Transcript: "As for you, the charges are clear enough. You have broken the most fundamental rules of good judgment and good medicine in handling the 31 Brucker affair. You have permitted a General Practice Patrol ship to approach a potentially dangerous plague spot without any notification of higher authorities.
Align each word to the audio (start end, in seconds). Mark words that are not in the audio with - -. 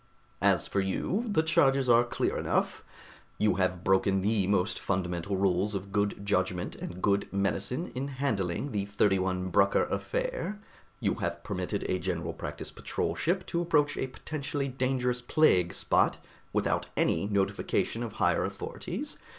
"As 0.41 0.65
for 0.65 0.79
you, 0.79 1.25
the 1.27 1.43
charges 1.43 1.87
are 1.87 2.03
clear 2.03 2.35
enough. 2.39 2.83
You 3.37 3.57
have 3.57 3.83
broken 3.83 4.21
the 4.21 4.47
most 4.47 4.79
fundamental 4.79 5.37
rules 5.37 5.75
of 5.75 5.91
good 5.91 6.25
judgment 6.25 6.73
and 6.75 7.03
good 7.03 7.31
medicine 7.31 7.91
in 7.93 8.07
handling 8.07 8.71
the 8.71 8.85
31 8.85 9.49
Brucker 9.49 9.83
affair. 9.83 10.59
You 10.99 11.13
have 11.19 11.43
permitted 11.43 11.83
a 11.83 11.99
General 11.99 12.33
Practice 12.33 12.71
Patrol 12.71 13.13
ship 13.15 13.45
to 13.45 13.61
approach 13.61 13.95
a 13.95 14.07
potentially 14.07 14.67
dangerous 14.69 15.21
plague 15.21 15.71
spot 15.71 16.17
without 16.51 16.87
any 16.97 17.27
notification 17.27 18.01
of 18.01 18.13
higher 18.13 18.43
authorities. 18.43 19.19